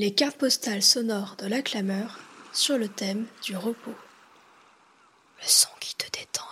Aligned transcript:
Les 0.00 0.14
cartes 0.14 0.36
postales 0.36 0.84
sonores 0.84 1.34
de 1.40 1.48
la 1.48 1.60
clameur 1.60 2.20
sur 2.52 2.78
le 2.78 2.86
thème 2.88 3.26
du 3.42 3.56
repos. 3.56 3.96
Le 5.42 5.48
son 5.48 5.70
qui 5.80 5.96
te 5.96 6.04
détend 6.16 6.47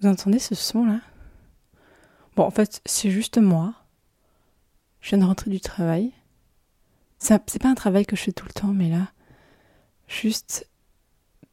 Vous 0.00 0.08
entendez 0.08 0.38
ce 0.38 0.54
son 0.54 0.86
là 0.86 1.00
Bon, 2.36 2.44
en 2.44 2.50
fait, 2.50 2.80
c'est 2.86 3.10
juste 3.10 3.38
moi. 3.38 3.74
Je 5.00 5.10
viens 5.10 5.18
de 5.18 5.24
rentrer 5.24 5.50
du 5.50 5.60
travail. 5.60 6.12
C'est 7.18 7.60
pas 7.60 7.68
un 7.68 7.74
travail 7.74 8.06
que 8.06 8.16
je 8.16 8.22
fais 8.22 8.32
tout 8.32 8.46
le 8.46 8.52
temps, 8.52 8.72
mais 8.72 8.88
là, 8.88 9.08
juste 10.08 10.66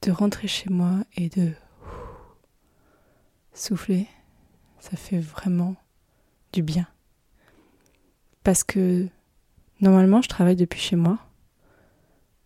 de 0.01 0.11
rentrer 0.11 0.47
chez 0.47 0.69
moi 0.69 1.03
et 1.15 1.27
de 1.29 1.51
souffler, 3.53 4.07
ça 4.79 4.95
fait 4.95 5.19
vraiment 5.19 5.75
du 6.53 6.61
bien. 6.61 6.87
Parce 8.43 8.63
que 8.63 9.07
normalement, 9.81 10.21
je 10.21 10.29
travaille 10.29 10.55
depuis 10.55 10.79
chez 10.79 10.95
moi. 10.95 11.17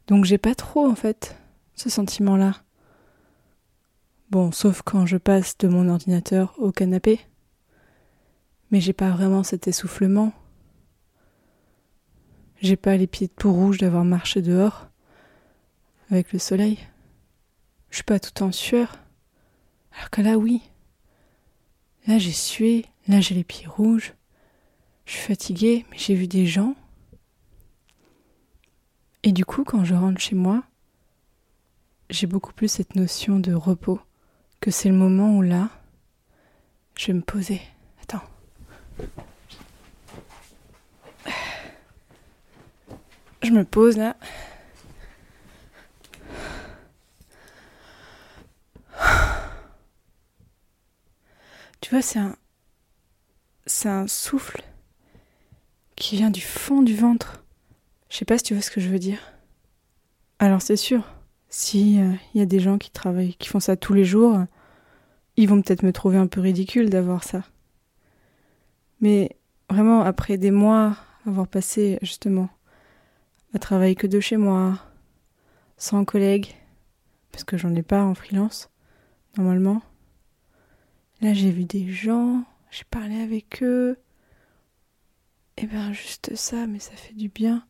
Donc 0.08 0.26
j'ai 0.26 0.40
pas 0.40 0.56
trop 0.56 0.88
en 0.88 0.96
fait 0.96 1.38
ce 1.76 1.90
sentiment-là. 1.90 2.56
Bon, 4.32 4.54
sauf 4.54 4.82
quand 4.82 5.06
je 5.06 5.18
passe 5.18 5.58
de 5.58 5.68
mon 5.68 5.90
ordinateur 5.90 6.56
au 6.58 6.72
canapé. 6.72 7.20
Mais 8.72 8.80
j'ai 8.80 8.94
pas 8.94 9.12
vraiment 9.12 9.44
cet 9.44 9.68
essoufflement. 9.68 10.32
J'ai 12.62 12.78
pas 12.78 12.96
les 12.96 13.08
pieds 13.08 13.28
tout 13.28 13.52
rouges 13.52 13.78
d'avoir 13.78 14.06
marché 14.06 14.42
dehors 14.42 14.88
avec 16.12 16.32
le 16.32 16.40
soleil. 16.40 16.80
Je 17.90 17.96
suis 17.96 18.06
pas 18.06 18.22
tout 18.22 18.42
en 18.42 18.54
sueur. 18.54 19.00
Alors 19.98 20.10
que 20.10 20.22
là, 20.22 20.38
oui. 20.38 20.62
Là, 22.08 22.18
j'ai 22.18 22.32
sué, 22.32 22.86
là, 23.10 23.20
j'ai 23.20 23.36
les 23.36 23.44
pieds 23.44 23.68
rouges. 23.68 24.14
Je 25.04 25.12
suis 25.12 25.28
fatiguée, 25.28 25.86
mais 25.92 25.98
j'ai 25.98 26.16
vu 26.16 26.28
des 26.28 26.46
gens. 26.46 26.76
Et 29.24 29.34
du 29.34 29.44
coup, 29.44 29.66
quand 29.66 29.84
je 29.84 29.94
rentre 29.94 30.22
chez 30.22 30.36
moi, 30.36 30.64
j'ai 32.10 32.28
beaucoup 32.28 32.54
plus 32.54 32.70
cette 32.70 32.96
notion 32.96 33.38
de 33.38 33.54
repos 33.54 34.00
que 34.62 34.72
c'est 34.72 34.90
le 34.90 34.96
moment 34.96 35.36
où 35.38 35.42
là, 35.42 35.70
je 36.96 37.08
vais 37.08 37.14
me 37.14 37.22
poser. 37.22 37.62
Attends. 38.04 38.22
Je 43.42 43.50
me 43.50 43.66
pose 43.66 43.98
là. 43.98 44.16
Tu 51.82 51.90
vois, 51.90 52.04
c'est 52.04 52.20
un. 52.20 52.38
C'est 53.66 53.90
un 53.90 54.08
souffle 54.08 54.64
qui 55.96 56.16
vient 56.18 56.30
du 56.30 56.42
fond 56.42 56.82
du 56.82 56.96
ventre. 56.96 57.44
Je 58.10 58.18
sais 58.18 58.26
pas 58.26 58.38
si 58.38 58.44
tu 58.44 58.54
vois 58.54 58.62
ce 58.62 58.72
que 58.72 58.82
je 58.82 58.90
veux 58.90 59.00
dire. 59.00 59.20
Alors 60.40 60.62
c'est 60.62 60.76
sûr, 60.76 61.04
si 61.52 61.96
il 61.96 62.02
euh, 62.02 62.14
y 62.34 62.42
a 62.42 62.46
des 62.46 62.60
gens 62.60 62.80
qui 62.80 62.90
travaillent, 62.90 63.36
qui 63.36 63.50
font 63.50 63.60
ça 63.60 63.76
tous 63.76 63.94
les 63.94 64.06
jours, 64.06 64.40
ils 65.36 65.48
vont 65.48 65.62
peut-être 65.62 65.84
me 65.84 65.92
trouver 65.92 66.18
un 66.18 66.28
peu 66.28 66.40
ridicule 66.42 66.90
d'avoir 66.90 67.24
ça. 67.24 67.44
Mais 69.02 69.38
vraiment, 69.70 70.02
après 70.02 70.38
des 70.38 70.50
mois 70.50 70.96
avoir 71.28 71.48
passé 71.48 72.00
justement 72.02 72.50
à 73.54 73.60
travailler 73.60 73.96
que 73.96 74.08
de 74.08 74.20
chez 74.20 74.38
moi, 74.38 74.80
sans 75.78 76.06
collègues, 76.06 76.56
parce 77.32 77.44
que 77.44 77.58
j'en 77.58 77.76
ai 77.76 77.84
pas 77.84 78.04
en 78.04 78.16
freelance, 78.16 78.70
normalement. 79.38 79.82
Là, 81.20 81.34
j'ai 81.34 81.52
vu 81.52 81.66
des 81.66 81.92
gens, 81.92 82.44
j'ai 82.72 82.86
parlé 82.90 83.22
avec 83.22 83.62
eux. 83.62 83.98
Et 85.58 85.68
ben 85.68 85.92
juste 85.92 86.34
ça, 86.36 86.66
mais 86.66 86.80
ça 86.80 86.94
fait 86.94 87.14
du 87.14 87.28
bien. 87.28 87.66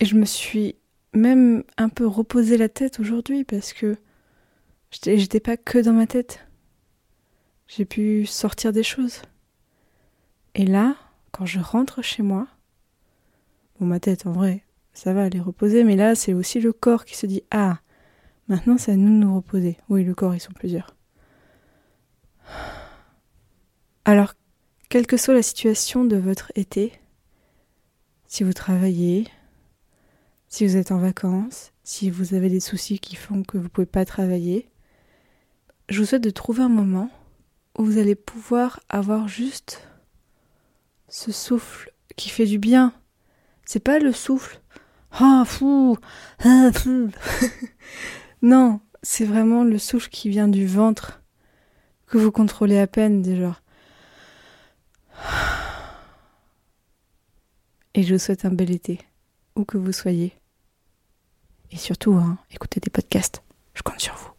Et 0.00 0.04
je 0.04 0.14
me 0.14 0.24
suis 0.24 0.76
même 1.14 1.64
un 1.76 1.88
peu 1.88 2.06
reposer 2.06 2.56
la 2.56 2.68
tête 2.68 3.00
aujourd'hui 3.00 3.44
parce 3.44 3.72
que 3.72 3.96
j'étais 4.90 5.40
pas 5.40 5.56
que 5.56 5.78
dans 5.78 5.92
ma 5.92 6.06
tête. 6.06 6.46
J'ai 7.66 7.84
pu 7.84 8.26
sortir 8.26 8.72
des 8.72 8.82
choses. 8.82 9.22
Et 10.54 10.64
là, 10.64 10.96
quand 11.32 11.46
je 11.46 11.60
rentre 11.60 12.02
chez 12.02 12.22
moi, 12.22 12.46
bon, 13.78 13.86
ma 13.86 14.00
tête 14.00 14.26
en 14.26 14.32
vrai, 14.32 14.64
ça 14.94 15.12
va, 15.12 15.24
aller 15.24 15.38
reposer, 15.38 15.84
mais 15.84 15.94
là, 15.94 16.14
c'est 16.14 16.34
aussi 16.34 16.60
le 16.60 16.72
corps 16.72 17.04
qui 17.04 17.16
se 17.16 17.26
dit 17.26 17.42
Ah, 17.50 17.78
maintenant 18.48 18.78
c'est 18.78 18.92
à 18.92 18.96
nous 18.96 19.10
de 19.10 19.24
nous 19.24 19.36
reposer. 19.36 19.76
Oui, 19.88 20.02
le 20.02 20.14
corps, 20.14 20.34
ils 20.34 20.40
sont 20.40 20.52
plusieurs. 20.52 20.96
Alors, 24.04 24.34
quelle 24.88 25.06
que 25.06 25.18
soit 25.18 25.34
la 25.34 25.42
situation 25.42 26.04
de 26.04 26.16
votre 26.16 26.50
été, 26.54 26.92
si 28.26 28.42
vous 28.42 28.54
travaillez, 28.54 29.28
si 30.48 30.66
vous 30.66 30.76
êtes 30.76 30.92
en 30.92 30.98
vacances, 30.98 31.72
si 31.84 32.10
vous 32.10 32.34
avez 32.34 32.48
des 32.48 32.60
soucis 32.60 32.98
qui 32.98 33.16
font 33.16 33.42
que 33.42 33.58
vous 33.58 33.64
ne 33.64 33.68
pouvez 33.68 33.86
pas 33.86 34.04
travailler, 34.04 34.68
je 35.88 36.00
vous 36.00 36.06
souhaite 36.06 36.24
de 36.24 36.30
trouver 36.30 36.62
un 36.62 36.68
moment 36.68 37.10
où 37.76 37.84
vous 37.84 37.98
allez 37.98 38.14
pouvoir 38.14 38.80
avoir 38.88 39.28
juste 39.28 39.88
ce 41.08 41.32
souffle 41.32 41.92
qui 42.16 42.28
fait 42.28 42.46
du 42.46 42.58
bien. 42.58 42.92
C'est 43.64 43.82
pas 43.82 43.98
le 43.98 44.12
souffle. 44.12 44.60
Ah, 45.12 45.44
fou, 45.46 45.96
ah, 46.44 46.70
fou. 46.72 47.10
non, 48.42 48.80
c'est 49.02 49.24
vraiment 49.24 49.64
le 49.64 49.78
souffle 49.78 50.10
qui 50.10 50.28
vient 50.28 50.48
du 50.48 50.66
ventre 50.66 51.22
que 52.06 52.18
vous 52.18 52.32
contrôlez 52.32 52.78
à 52.78 52.86
peine 52.86 53.22
déjà. 53.22 53.58
Et 57.94 58.02
je 58.02 58.14
vous 58.14 58.20
souhaite 58.20 58.44
un 58.44 58.50
bel 58.50 58.70
été, 58.70 59.00
où 59.58 59.64
que 59.64 59.76
vous 59.76 59.92
soyez. 59.92 60.32
Et 61.70 61.76
surtout, 61.76 62.14
hein, 62.14 62.38
écoutez 62.50 62.80
des 62.80 62.90
podcasts. 62.90 63.42
Je 63.74 63.82
compte 63.82 64.00
sur 64.00 64.14
vous. 64.14 64.32